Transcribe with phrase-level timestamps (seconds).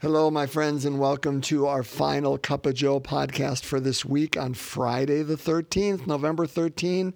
[0.00, 4.36] Hello, my friends, and welcome to our final Cup of Joe podcast for this week
[4.36, 7.12] on Friday, the 13th, November 13.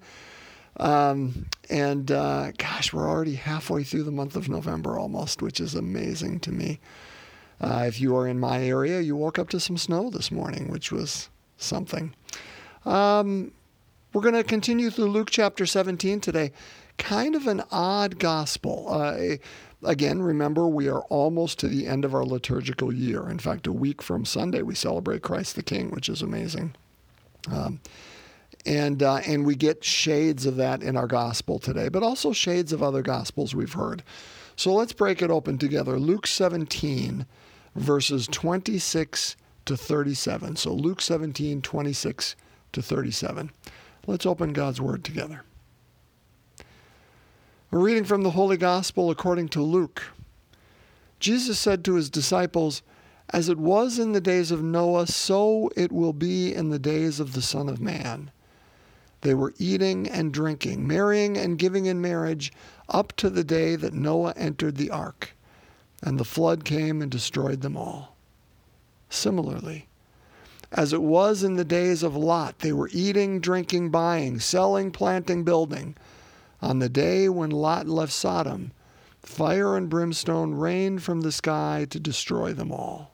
[0.78, 5.76] Um, and uh, gosh, we're already halfway through the month of November almost, which is
[5.76, 6.80] amazing to me.
[7.60, 10.69] Uh, if you are in my area, you woke up to some snow this morning,
[10.69, 12.12] which was something.
[12.85, 13.53] Um,
[14.12, 16.51] we're going to continue through Luke chapter 17 today.
[16.98, 18.88] Kind of an odd gospel.
[18.91, 19.37] Uh,
[19.84, 23.28] Again, remember, we are almost to the end of our liturgical year.
[23.28, 26.74] In fact, a week from Sunday, we celebrate Christ the King, which is amazing.
[27.50, 27.80] Um,
[28.64, 32.72] and, uh, and we get shades of that in our gospel today, but also shades
[32.72, 34.05] of other gospels we've heard.
[34.55, 35.98] So let's break it open together.
[35.98, 37.27] Luke 17,
[37.74, 40.56] verses 26 to 37.
[40.56, 42.36] So Luke 17, 26
[42.72, 43.50] to 37.
[44.06, 45.42] Let's open God's Word together.
[47.74, 50.02] A reading from the Holy Gospel according to Luke.
[51.18, 52.82] Jesus said to his disciples,
[53.30, 57.19] As it was in the days of Noah, so it will be in the days
[57.19, 58.30] of the Son of Man.
[59.22, 62.52] They were eating and drinking, marrying and giving in marriage,
[62.91, 65.34] up to the day that Noah entered the ark,
[66.02, 68.14] and the flood came and destroyed them all.
[69.08, 69.88] Similarly,
[70.70, 75.42] as it was in the days of Lot, they were eating, drinking, buying, selling, planting,
[75.42, 75.97] building.
[76.62, 78.70] On the day when Lot left Sodom,
[79.20, 83.10] fire and brimstone rained from the sky to destroy them all.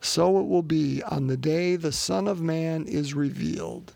[0.00, 3.92] So it will be on the day the Son of Man is revealed.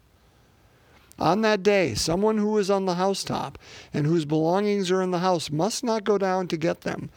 [1.18, 3.58] On that day, someone who is on the housetop
[3.94, 7.10] and whose belongings are in the house must not go down to get them,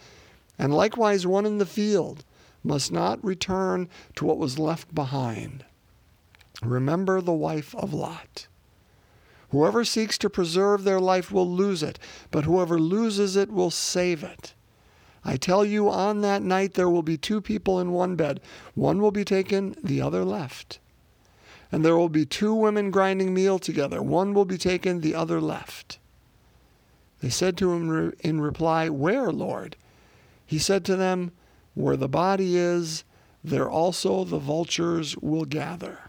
[0.58, 2.24] and likewise one in the field
[2.62, 5.64] must not return to what was left behind.
[6.62, 8.46] Remember the wife of Lot.
[9.50, 11.98] Whoever seeks to preserve their life will lose it,
[12.30, 14.54] but whoever loses it will save it.
[15.24, 18.40] I tell you, on that night there will be two people in one bed.
[18.74, 20.78] One will be taken, the other left.
[21.70, 24.02] And there will be two women grinding meal together.
[24.02, 25.98] One will be taken, the other left.
[27.20, 29.76] They said to him in reply, Where, Lord?
[30.44, 31.32] He said to them,
[31.74, 33.04] Where the body is,
[33.42, 36.05] there also the vultures will gather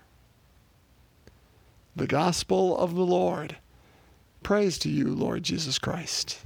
[1.98, 3.58] the gospel of the Lord.
[4.44, 6.40] Praise to you, Lord Jesus Christ.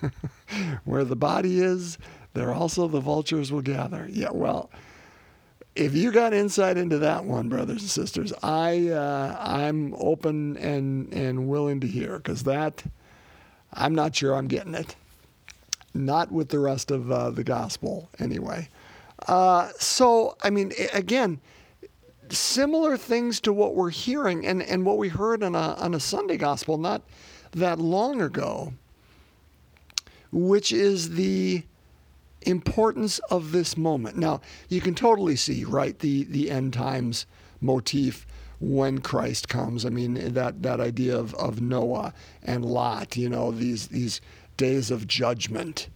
[0.84, 1.98] Where the body is,
[2.32, 4.08] there also the vultures will gather.
[4.10, 4.70] Yeah, well,
[5.76, 11.12] if you got insight into that one, brothers and sisters, I uh, I'm open and
[11.12, 12.82] and willing to hear because that
[13.72, 14.96] I'm not sure I'm getting it.
[15.92, 18.68] Not with the rest of uh, the gospel, anyway.
[19.28, 21.40] Uh, so I mean, again,
[22.32, 26.00] similar things to what we're hearing and, and what we heard on a, on a
[26.00, 27.02] Sunday gospel not
[27.52, 28.72] that long ago,
[30.32, 31.62] which is the
[32.42, 34.16] importance of this moment.
[34.16, 37.26] Now, you can totally see, right, the, the end times
[37.60, 38.26] motif
[38.60, 39.84] when Christ comes.
[39.84, 42.12] I mean, that, that idea of, of Noah
[42.42, 44.20] and Lot, you know, these, these
[44.56, 45.88] days of judgment.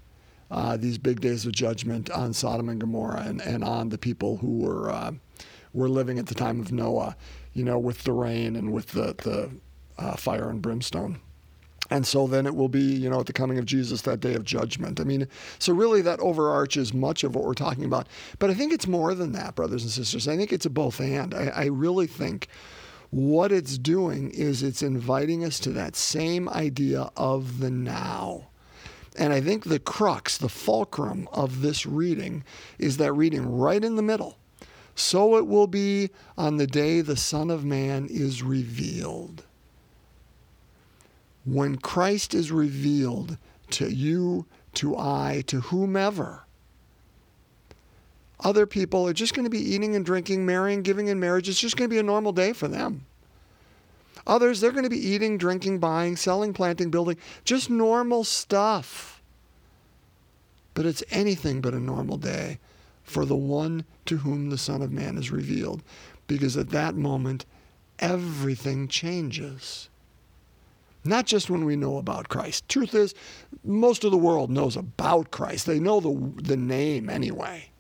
[0.51, 4.39] Uh, these big days of judgment on Sodom and Gomorrah and, and on the people
[4.39, 5.13] who were uh,
[5.79, 7.17] were living at the time of Noah,
[7.53, 9.51] you know, with the rain and with the, the
[9.99, 11.21] uh, fire and brimstone.
[11.91, 14.35] And so then it will be, you know, at the coming of Jesus, that day
[14.35, 15.01] of judgment.
[15.01, 15.27] I mean,
[15.59, 18.09] so really that overarches much of what we're talking about.
[18.39, 20.29] But I think it's more than that, brothers and sisters.
[20.29, 21.33] I think it's a both and.
[21.33, 22.49] I, I really think
[23.11, 28.49] what it's doing is it's inviting us to that same idea of the now.
[29.17, 32.45] And I think the crux, the fulcrum of this reading
[32.79, 34.37] is that reading right in the middle
[34.99, 39.45] so it will be on the day the Son of Man is revealed.
[41.45, 43.39] When Christ is revealed
[43.71, 46.43] to you, to I, to whomever,
[48.41, 51.49] other people are just going to be eating and drinking, marrying, giving in marriage.
[51.49, 53.07] It's just going to be a normal day for them.
[54.27, 59.23] Others, they're going to be eating, drinking, buying, selling, planting, building, just normal stuff.
[60.75, 62.59] But it's anything but a normal day
[63.09, 65.83] for the one to whom the Son of Man is revealed.
[66.27, 67.47] Because at that moment,
[67.99, 69.89] everything changes.
[71.05, 72.69] Not just when we know about Christ.
[72.69, 73.15] Truth is,
[73.65, 75.67] most of the world knows about Christ.
[75.67, 77.71] They know the, the name anyway.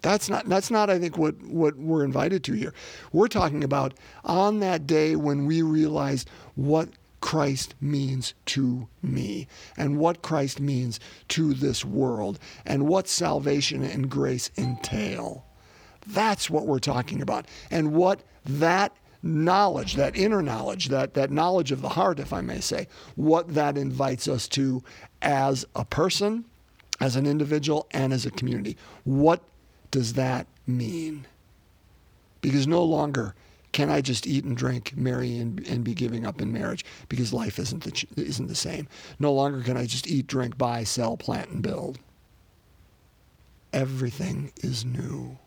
[0.00, 2.72] That's not, that's not, I think, what, what we're invited to here.
[3.12, 3.94] We're talking about
[4.24, 6.24] on that day when we realize
[6.54, 6.88] what
[7.20, 14.08] Christ means to me and what Christ means to this world and what salvation and
[14.08, 15.44] grace entail.
[16.06, 17.46] That's what we're talking about.
[17.70, 22.40] And what that knowledge, that inner knowledge, that, that knowledge of the heart, if I
[22.40, 24.82] may say, what that invites us to
[25.20, 26.44] as a person,
[27.00, 28.76] as an individual, and as a community.
[29.04, 29.42] What
[29.90, 31.26] does that mean?
[32.40, 33.34] Because no longer
[33.78, 37.32] can I just eat and drink, marry, and, and be giving up in marriage because
[37.32, 38.88] life isn't the, isn't the same.
[39.20, 42.00] No longer can I just eat, drink, buy, sell, plant, and build.
[43.72, 45.38] Everything is new.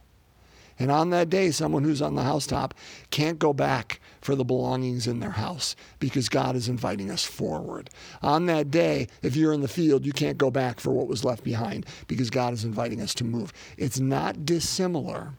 [0.80, 2.74] And on that day, someone who's on the housetop
[3.10, 7.90] can't go back for the belongings in their house because God is inviting us forward.
[8.22, 11.26] On that day, if you're in the field, you can't go back for what was
[11.26, 13.52] left behind because God is inviting us to move.
[13.76, 15.34] It's not dissimilar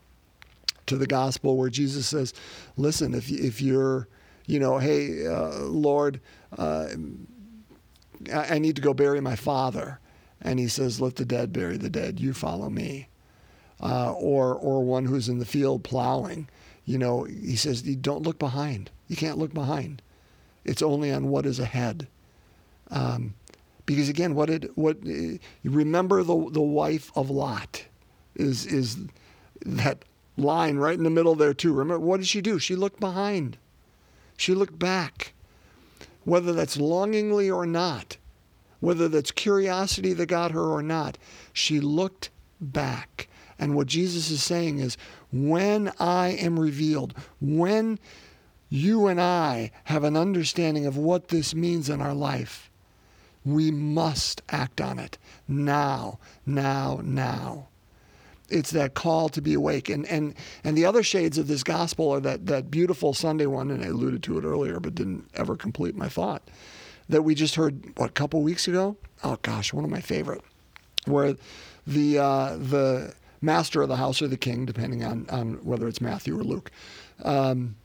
[0.92, 2.32] to the gospel where Jesus says,
[2.76, 4.08] listen, if, if you're,
[4.46, 6.20] you know, hey, uh, Lord,
[6.56, 6.88] uh,
[8.32, 9.98] I need to go bury my father.
[10.40, 12.20] And he says, let the dead bury the dead.
[12.20, 13.08] You follow me.
[13.80, 16.48] Uh, or, or one who's in the field plowing,
[16.84, 18.90] you know, he says, don't look behind.
[19.08, 20.02] You can't look behind.
[20.64, 22.06] It's only on what is ahead.
[22.90, 23.34] Um,
[23.86, 24.98] because again, what did what
[25.64, 27.84] remember the the wife of Lot
[28.36, 28.98] is is
[29.66, 30.04] that
[30.36, 31.72] line right in the middle there too.
[31.72, 32.58] Remember what did she do?
[32.58, 33.58] She looked behind.
[34.36, 35.34] She looked back.
[36.24, 38.16] Whether that's longingly or not,
[38.80, 41.18] whether that's curiosity that got her or not,
[41.52, 42.30] she looked
[42.60, 43.28] back.
[43.58, 44.96] And what Jesus is saying is
[45.32, 47.98] when I am revealed, when
[48.68, 52.70] you and I have an understanding of what this means in our life,
[53.44, 55.18] we must act on it
[55.48, 57.68] now, now, now
[58.52, 59.88] it's that call to be awake.
[59.88, 63.70] And and and the other shades of this gospel are that that beautiful Sunday one,
[63.70, 66.42] and I alluded to it earlier, but didn't ever complete my thought.
[67.08, 68.96] That we just heard what a couple weeks ago.
[69.24, 70.42] Oh gosh, one of my favorite,
[71.06, 71.34] where
[71.86, 76.00] the uh, the master of the house or the king, depending on on whether it's
[76.00, 76.70] Matthew or Luke.
[77.24, 77.76] Um,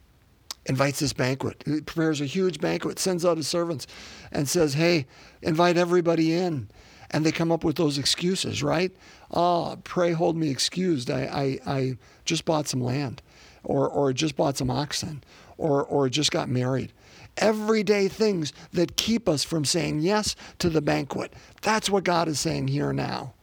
[0.66, 1.62] invites this banquet.
[1.64, 3.86] He prepares a huge banquet, sends out his servants,
[4.30, 5.06] and says, Hey,
[5.40, 6.68] invite everybody in
[7.10, 8.92] and they come up with those excuses, right?
[9.30, 11.10] Oh, pray hold me excused.
[11.10, 13.22] I, I, I just bought some land,
[13.62, 15.22] or, or just bought some oxen,
[15.56, 16.92] or, or just got married.
[17.36, 21.32] Everyday things that keep us from saying yes to the banquet.
[21.62, 23.34] That's what God is saying here now.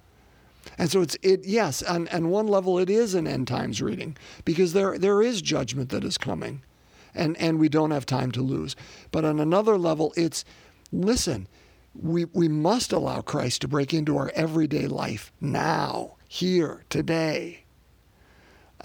[0.77, 4.17] And so it's it yes, on, on one level it is an end times reading
[4.43, 6.63] because there there is judgment that is coming.
[7.13, 8.75] And and we don't have time to lose.
[9.11, 10.43] But on another level, it's
[10.91, 11.47] listen,
[12.01, 17.63] we, we must allow Christ to break into our everyday life now, here, today.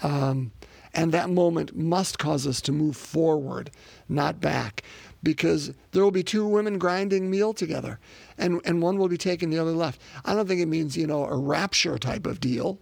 [0.01, 0.51] Um,
[0.93, 3.71] and that moment must cause us to move forward,
[4.09, 4.83] not back,
[5.23, 7.99] because there will be two women grinding meal together,
[8.37, 10.01] and, and one will be taken, the other left.
[10.25, 12.79] I don't think it means, you know, a rapture type of deal.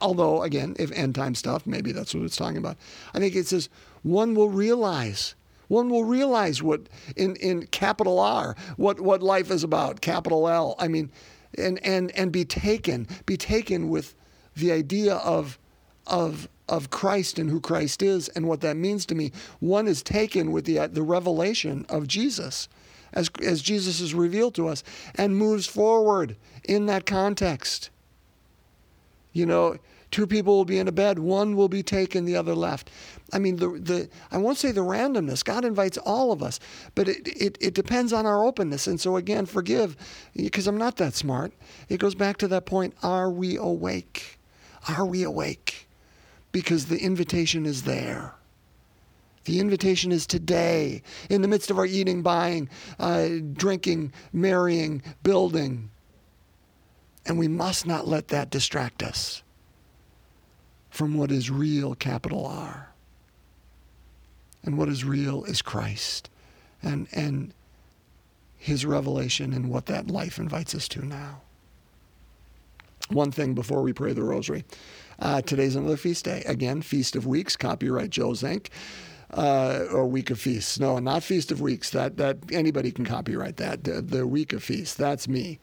[0.00, 2.76] Although, again, if end time stuff, maybe that's what it's talking about.
[3.12, 3.68] I think it says
[4.02, 5.34] one will realize
[5.70, 10.74] one will realize what in, in capital R, what, what life is about, capital L.
[10.80, 11.12] I mean,
[11.56, 14.16] and, and, and be taken, be taken with
[14.56, 15.60] the idea of,
[16.08, 19.30] of, of Christ and who Christ is and what that means to me.
[19.60, 22.68] One is taken with the, uh, the revelation of Jesus
[23.12, 24.82] as, as Jesus is revealed to us
[25.14, 26.34] and moves forward
[26.64, 27.90] in that context.
[29.32, 29.78] You know,
[30.10, 32.90] Two people will be in a bed, one will be taken, the other left.
[33.32, 35.44] I mean, the, the I won't say the randomness.
[35.44, 36.58] God invites all of us,
[36.96, 38.88] but it, it, it depends on our openness.
[38.88, 39.96] And so, again, forgive
[40.34, 41.52] because I'm not that smart.
[41.88, 44.38] It goes back to that point are we awake?
[44.88, 45.88] Are we awake?
[46.50, 48.34] Because the invitation is there.
[49.44, 55.90] The invitation is today, in the midst of our eating, buying, uh, drinking, marrying, building.
[57.24, 59.42] And we must not let that distract us
[60.90, 62.90] from what is real, capital R.
[64.62, 66.28] And what is real is Christ
[66.82, 67.54] and, and
[68.58, 71.40] his revelation and what that life invites us to now.
[73.08, 74.64] One thing before we pray the rosary.
[75.18, 76.42] Uh, today's another feast day.
[76.46, 78.70] Again, Feast of Weeks, copyright Joe Zink.
[79.32, 80.80] Uh, or week of feasts.
[80.80, 81.90] No, not feast of weeks.
[81.90, 83.84] That that anybody can copyright that.
[83.84, 84.96] The, the week of feasts.
[84.96, 85.60] That's me.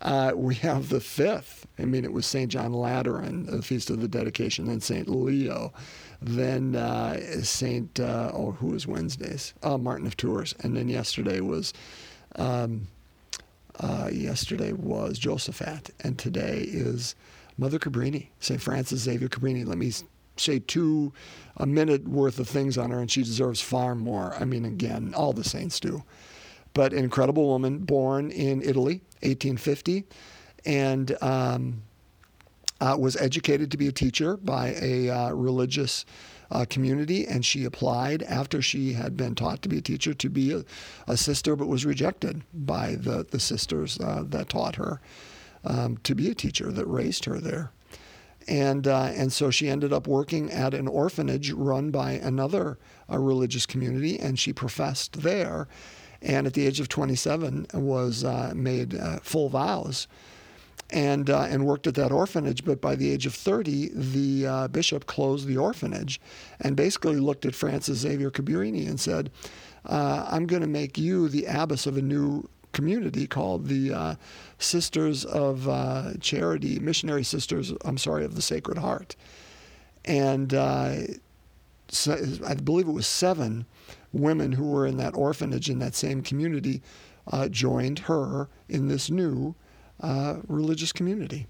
[0.00, 1.66] Uh, we have the fifth.
[1.78, 2.50] I mean, it was St.
[2.50, 5.08] John Lateran, the Feast of the Dedication, then St.
[5.08, 5.72] Leo,
[6.20, 7.98] then uh, St.
[7.98, 9.54] Uh, oh, who was Wednesdays?
[9.62, 10.54] Oh, Martin of Tours.
[10.60, 11.72] And then yesterday was.
[12.36, 12.88] Um,
[13.80, 17.14] uh, yesterday was Josaphat, and today is
[17.56, 18.60] Mother Cabrini, St.
[18.60, 19.64] Frances Xavier Cabrini.
[19.64, 19.92] Let me
[20.36, 21.12] say two,
[21.56, 24.34] a minute worth of things on her, and she deserves far more.
[24.34, 26.02] I mean, again, all the saints do
[26.78, 30.04] but an incredible woman born in Italy, 1850,
[30.64, 31.82] and um,
[32.80, 36.04] uh, was educated to be a teacher by a uh, religious
[36.52, 40.28] uh, community, and she applied after she had been taught to be a teacher to
[40.30, 40.64] be a,
[41.08, 45.00] a sister, but was rejected by the the sisters uh, that taught her
[45.64, 47.72] um, to be a teacher that raised her there.
[48.46, 52.78] And, uh, and so she ended up working at an orphanage run by another
[53.10, 55.66] uh, religious community, and she professed there.
[56.20, 60.08] And at the age of 27, was uh, made uh, full vows
[60.90, 62.64] and uh, and worked at that orphanage.
[62.64, 66.20] But by the age of 30, the uh, bishop closed the orphanage,
[66.60, 69.30] and basically looked at Frances Xavier Cabrini and said,
[69.86, 74.14] uh, "I'm going to make you the abbess of a new." Community called the uh,
[74.58, 79.16] Sisters of uh, Charity, Missionary Sisters, I'm sorry, of the Sacred Heart.
[80.04, 80.98] And uh,
[81.88, 83.64] so I believe it was seven
[84.12, 86.82] women who were in that orphanage in that same community
[87.50, 89.54] joined her in this new
[90.00, 91.46] uh, religious community.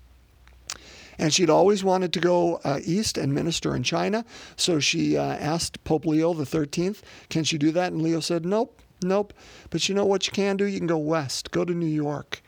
[1.18, 4.24] And she'd always wanted to go uh, east and minister in China.
[4.56, 6.94] So she uh, asked Pope Leo XIII,
[7.28, 7.92] can she do that?
[7.92, 9.32] And Leo said, nope, nope.
[9.70, 10.64] But you know what you can do?
[10.64, 12.40] You can go west, go to New York.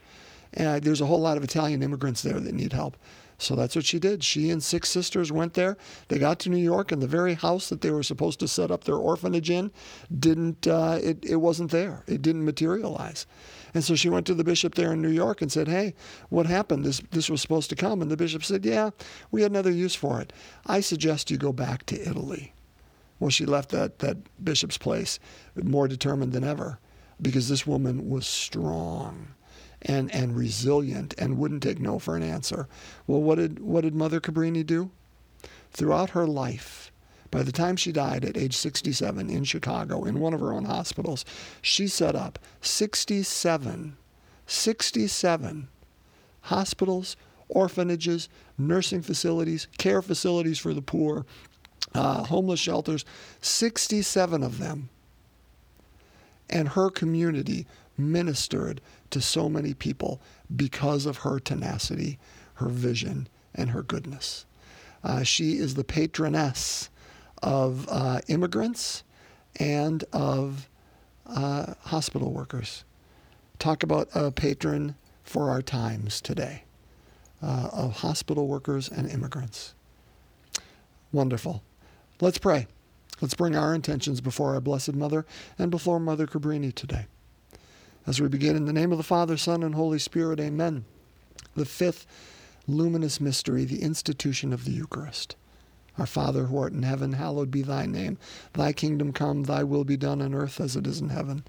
[0.54, 2.96] And there's a whole lot of Italian immigrants there that need help.
[3.40, 4.22] So that's what she did.
[4.22, 5.78] She and six sisters went there.
[6.08, 8.70] They got to New York, and the very house that they were supposed to set
[8.70, 9.70] up their orphanage in
[10.16, 10.66] didn't.
[10.66, 12.04] Uh, it it wasn't there.
[12.06, 13.26] It didn't materialize.
[13.72, 15.94] And so she went to the bishop there in New York and said, Hey,
[16.28, 16.84] what happened?
[16.84, 18.02] This, this was supposed to come.
[18.02, 18.90] And the bishop said, Yeah,
[19.30, 20.32] we had another use for it.
[20.66, 22.52] I suggest you go back to Italy.
[23.20, 25.18] Well, she left that, that bishop's place
[25.54, 26.78] more determined than ever
[27.22, 29.28] because this woman was strong
[29.82, 32.68] and, and resilient and wouldn't take no for an answer.
[33.06, 34.90] Well, what did, what did Mother Cabrini do?
[35.70, 36.90] Throughout her life,
[37.30, 40.64] by the time she died at age 67 in Chicago, in one of her own
[40.64, 41.24] hospitals,
[41.62, 43.96] she set up 67,
[44.46, 45.68] 67
[46.42, 47.16] hospitals,
[47.48, 51.24] orphanages, nursing facilities, care facilities for the poor,
[51.94, 53.04] uh, homeless shelters,
[53.40, 54.88] 67 of them.
[56.48, 57.66] And her community
[58.00, 58.80] ministered
[59.10, 60.20] to so many people
[60.54, 62.18] because of her tenacity,
[62.54, 64.46] her vision, and her goodness.
[65.02, 66.90] Uh, she is the patroness
[67.42, 69.02] of uh, immigrants
[69.58, 70.68] and of
[71.26, 72.84] uh, hospital workers.
[73.58, 76.64] Talk about a patron for our times today
[77.42, 79.74] uh, of hospital workers and immigrants.
[81.12, 81.62] Wonderful.
[82.20, 82.66] Let's pray.
[83.20, 85.26] Let's bring our intentions before our Blessed Mother
[85.58, 87.06] and before Mother Cabrini today.
[88.06, 90.84] As we begin in the name of the Father, Son, and Holy Spirit, amen.
[91.54, 92.06] The fifth
[92.66, 95.36] luminous mystery, the institution of the Eucharist.
[95.98, 98.16] Our Father who art in heaven, hallowed be thy name.
[98.54, 101.44] Thy kingdom come, thy will be done on earth as it is in heaven.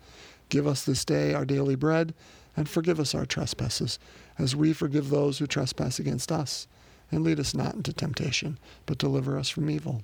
[0.50, 2.14] Give us this day our daily bread,
[2.58, 3.98] and forgive us our trespasses,
[4.38, 6.68] as we forgive those who trespass against us.
[7.12, 10.04] And lead us not into temptation, but deliver us from evil.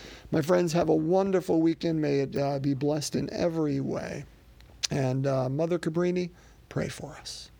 [0.31, 2.01] My friends, have a wonderful weekend.
[2.01, 4.25] May it uh, be blessed in every way.
[4.89, 6.29] And uh, Mother Cabrini,
[6.69, 7.50] pray for us.